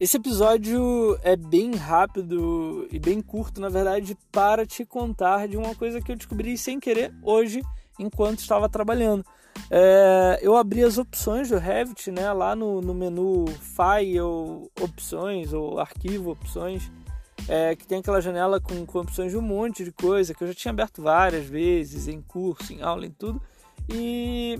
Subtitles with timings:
[0.00, 5.74] Esse episódio é bem rápido e bem curto, na verdade, para te contar de uma
[5.74, 7.60] coisa que eu descobri sem querer hoje,
[7.98, 9.22] enquanto estava trabalhando.
[9.70, 14.22] É, eu abri as opções do Revit, né, lá no, no menu File
[14.80, 16.90] Opções ou Arquivo Opções,
[17.46, 20.48] é, que tem aquela janela com, com opções de um monte de coisa que eu
[20.48, 23.38] já tinha aberto várias vezes em curso, em aula, em tudo.
[23.86, 24.58] E,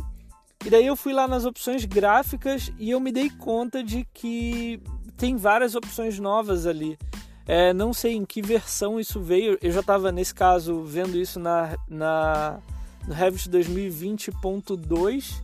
[0.66, 4.82] e daí eu fui lá nas opções gráficas e eu me dei conta de que
[5.20, 6.98] tem várias opções novas ali.
[7.46, 9.58] É, não sei em que versão isso veio.
[9.60, 12.58] Eu já estava, nesse caso, vendo isso na, na,
[13.06, 15.42] no Revit 2020.2.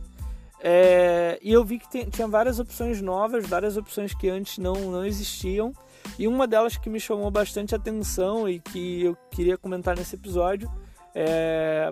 [0.59, 4.73] É, e eu vi que tem, tinha várias opções novas, várias opções que antes não,
[4.73, 5.71] não existiam.
[6.17, 10.71] E uma delas que me chamou bastante atenção e que eu queria comentar nesse episódio.
[11.13, 11.91] É,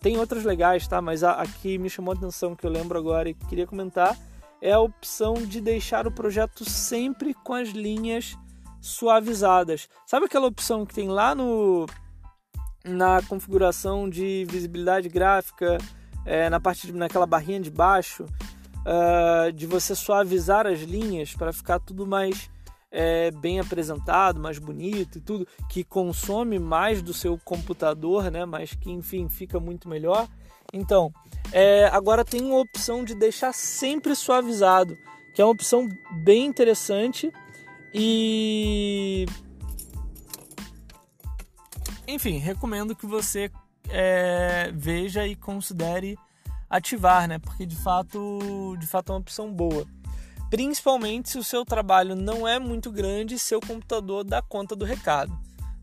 [0.00, 1.02] tem outras legais, tá?
[1.02, 4.16] Mas a, a que me chamou atenção, que eu lembro agora e queria comentar,
[4.64, 8.34] é a opção de deixar o projeto sempre com as linhas
[8.80, 9.90] suavizadas.
[10.06, 11.86] Sabe aquela opção que tem lá no
[12.82, 15.76] na configuração de visibilidade gráfica,
[16.24, 21.52] é, na parte de, naquela barrinha de baixo, uh, de você suavizar as linhas para
[21.52, 22.50] ficar tudo mais
[22.96, 28.44] é, bem apresentado, mais bonito e tudo, que consome mais do seu computador, né?
[28.44, 30.28] Mas que enfim fica muito melhor.
[30.72, 31.12] Então,
[31.52, 34.96] é, agora tem uma opção de deixar sempre suavizado,
[35.34, 35.88] que é uma opção
[36.22, 37.32] bem interessante
[37.92, 39.26] e
[42.06, 43.50] enfim, recomendo que você
[43.88, 46.16] é, veja e considere
[46.70, 47.40] ativar, né?
[47.40, 49.84] Porque de fato, de fato é uma opção boa.
[50.50, 55.32] Principalmente se o seu trabalho não é muito grande, seu computador dá conta do recado.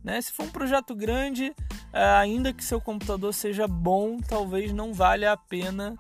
[0.03, 0.21] Né?
[0.21, 1.53] Se for um projeto grande,
[1.93, 5.95] é, ainda que seu computador seja bom, talvez não valha a pena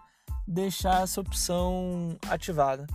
[0.47, 2.87] deixar essa opção ativada.